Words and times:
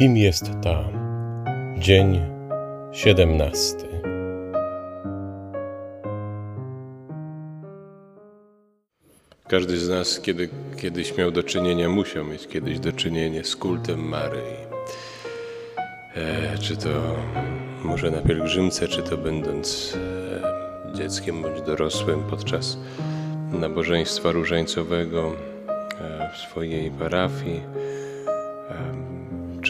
Kim 0.00 0.16
jest 0.16 0.50
ta? 0.62 0.84
Dzień 1.78 2.20
siedemnasty. 2.92 3.86
Każdy 9.48 9.78
z 9.78 9.88
nas 9.88 10.20
kiedy, 10.20 10.48
kiedyś 10.76 11.16
miał 11.16 11.30
do 11.30 11.42
czynienia, 11.42 11.88
musiał 11.88 12.24
mieć 12.24 12.48
kiedyś 12.48 12.78
do 12.78 12.92
czynienia 12.92 13.44
z 13.44 13.56
kultem 13.56 14.08
Maryi. 14.08 14.56
E, 16.16 16.58
czy 16.58 16.76
to 16.76 17.16
może 17.84 18.10
na 18.10 18.20
pielgrzymce, 18.20 18.88
czy 18.88 19.02
to 19.02 19.16
będąc 19.16 19.96
e, 20.92 20.96
dzieckiem 20.96 21.42
bądź 21.42 21.62
dorosłym 21.62 22.22
podczas 22.30 22.78
nabożeństwa 23.52 24.32
różańcowego 24.32 25.32
e, 26.00 26.30
w 26.34 26.38
swojej 26.38 26.90
parafii, 26.90 27.60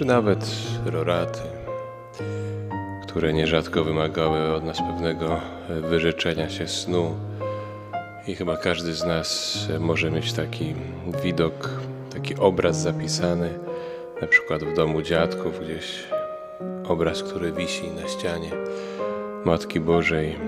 czy 0.01 0.07
nawet 0.07 0.51
roraty, 0.87 1.41
które 3.03 3.33
nierzadko 3.33 3.85
wymagały 3.85 4.55
od 4.55 4.65
nas 4.65 4.79
pewnego 4.79 5.41
wyrzeczenia 5.91 6.49
się 6.49 6.69
snu. 6.69 7.15
I 8.27 8.35
chyba 8.35 8.57
każdy 8.57 8.95
z 8.95 9.05
nas 9.05 9.59
może 9.81 10.11
mieć 10.11 10.33
taki 10.33 10.75
widok, 11.23 11.71
taki 12.13 12.37
obraz 12.37 12.81
zapisany, 12.81 13.59
na 14.21 14.27
przykład 14.27 14.65
w 14.65 14.75
domu 14.75 15.03
dziadków, 15.03 15.61
gdzieś 15.65 16.05
obraz, 16.89 17.23
który 17.23 17.53
wisi 17.53 17.91
na 17.91 18.09
ścianie 18.09 18.51
Matki 19.45 19.81
Bożej, 19.81 20.31
e, 20.31 20.39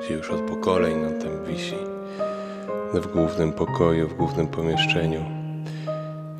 gdzie 0.00 0.14
już 0.14 0.30
od 0.30 0.40
pokoleń 0.40 0.92
on 1.04 1.20
tam 1.20 1.44
wisi, 1.44 1.76
w 2.94 3.06
głównym 3.06 3.52
pokoju, 3.52 4.08
w 4.08 4.14
głównym 4.14 4.48
pomieszczeniu. 4.48 5.41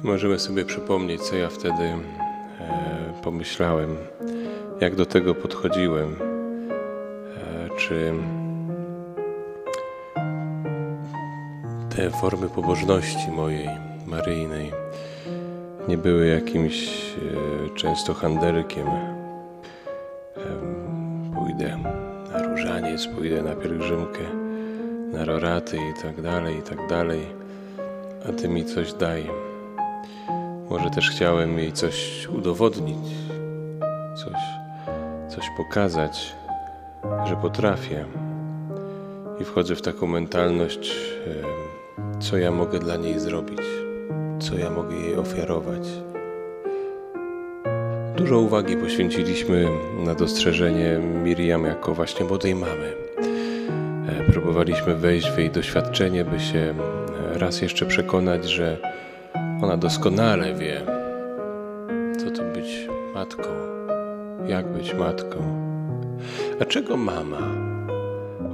Możemy 0.02 0.38
sobie 0.38 0.64
przypomnieć, 0.64 1.22
co 1.22 1.36
ja 1.36 1.48
wtedy 1.48 1.82
e, 1.82 1.96
pomyślałem, 3.22 3.96
jak 4.80 4.94
do 4.94 5.06
tego 5.06 5.34
podchodziłem, 5.34 6.16
e, 6.16 7.76
czy 7.76 8.12
te 11.96 12.10
formy 12.10 12.48
pobożności 12.48 13.30
mojej, 13.30 13.68
maryjnej, 14.06 14.72
nie 15.88 15.98
były 15.98 16.26
jakimś 16.26 16.88
e, 16.88 17.74
często 17.74 18.14
handelkiem. 18.14 18.86
Pójdę 21.34 21.78
na 22.32 22.42
różaniec, 22.42 23.06
pójdę 23.06 23.42
na 23.42 23.54
pielgrzymkę, 23.54 24.22
na 25.12 25.24
roraty 25.24 25.76
i 25.76 26.02
tak 26.02 26.20
dalej, 26.22 26.58
i 26.58 26.62
tak 26.62 26.88
dalej, 26.88 27.26
a 28.28 28.32
ty 28.32 28.48
mi 28.48 28.64
coś 28.64 28.92
daj. 28.92 29.51
Może 30.70 30.90
też 30.90 31.10
chciałem 31.10 31.58
jej 31.58 31.72
coś 31.72 32.28
udowodnić, 32.28 33.08
coś, 34.14 34.42
coś 35.28 35.44
pokazać, 35.56 36.34
że 37.26 37.36
potrafię. 37.36 38.04
I 39.40 39.44
wchodzę 39.44 39.76
w 39.76 39.82
taką 39.82 40.06
mentalność, 40.06 40.96
co 42.20 42.36
ja 42.38 42.50
mogę 42.50 42.78
dla 42.78 42.96
niej 42.96 43.20
zrobić 43.20 43.60
co 44.42 44.58
ja 44.58 44.70
mogę 44.70 44.96
jej 44.96 45.16
ofiarować. 45.16 45.88
Dużo 48.16 48.38
uwagi 48.38 48.76
poświęciliśmy 48.76 49.68
na 50.04 50.14
dostrzeżenie 50.14 50.98
Miriam 51.24 51.64
jako 51.64 51.94
właśnie 51.94 52.26
młodej 52.26 52.54
mamy. 52.54 52.92
E, 54.08 54.32
próbowaliśmy 54.32 54.94
wejść 54.94 55.30
w 55.30 55.38
jej 55.38 55.50
doświadczenie, 55.50 56.24
by 56.24 56.40
się 56.40 56.74
raz 57.32 57.62
jeszcze 57.62 57.86
przekonać, 57.86 58.44
że 58.44 58.91
ona 59.62 59.76
doskonale 59.76 60.54
wie, 60.54 60.80
co 62.18 62.30
to 62.30 62.42
być 62.42 62.88
matką, 63.14 63.48
jak 64.46 64.72
być 64.72 64.94
matką. 64.94 65.38
A 66.60 66.64
czego 66.64 66.96
mama 66.96 67.42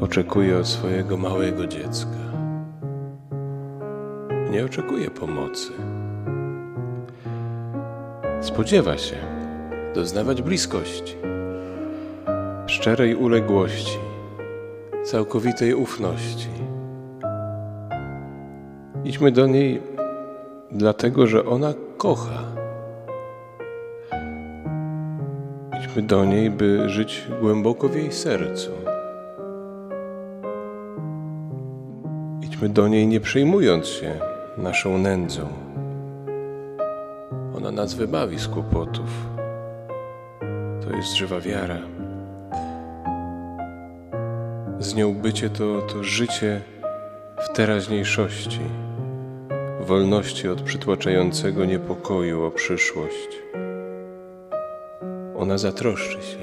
oczekuje 0.00 0.58
od 0.58 0.66
swojego 0.66 1.16
małego 1.16 1.66
dziecka? 1.66 2.28
nie 4.50 4.64
oczekuje 4.64 5.10
pomocy. 5.10 5.72
Spodziewa 8.40 8.98
się 8.98 9.16
doznawać 9.94 10.42
bliskości, 10.42 11.16
szczerej 12.66 13.14
uległości, 13.14 13.98
całkowitej 15.04 15.74
ufności. 15.74 16.48
Idźmy 19.04 19.32
do 19.32 19.46
niej 19.46 19.97
dlatego, 20.72 21.26
że 21.26 21.46
ona 21.46 21.74
kocha. 21.96 22.42
Idźmy 25.78 26.02
do 26.02 26.24
niej, 26.24 26.50
by 26.50 26.88
żyć 26.88 27.26
głęboko 27.40 27.88
w 27.88 27.96
jej 27.96 28.12
sercu. 28.12 28.70
Idźmy 32.42 32.68
do 32.68 32.88
niej, 32.88 33.06
nie 33.06 33.20
przejmując 33.20 33.86
się 33.86 34.14
naszą 34.56 34.98
nędzą. 34.98 35.48
Ona 37.56 37.70
nas 37.70 37.94
wybawi 37.94 38.38
z 38.38 38.48
kłopotów. 38.48 39.10
To 40.84 40.96
jest 40.96 41.14
żywa 41.14 41.40
wiara. 41.40 41.78
Z 44.78 44.94
nią 44.94 45.14
bycie 45.14 45.50
to, 45.50 45.82
to 45.82 46.04
życie 46.04 46.60
w 47.38 47.48
teraźniejszości, 47.52 48.60
wolności 49.88 50.48
od 50.48 50.62
przytłaczającego 50.62 51.64
niepokoju 51.64 52.44
o 52.44 52.50
przyszłość. 52.50 53.28
Ona 55.36 55.58
zatroszczy 55.58 56.22
się. 56.22 56.38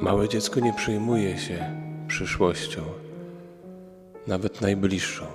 Małe 0.00 0.28
dziecko 0.28 0.60
nie 0.60 0.72
przejmuje 0.72 1.38
się 1.38 1.80
przyszłością 2.06 2.82
nawet 4.26 4.60
najbliższą. 4.60 5.26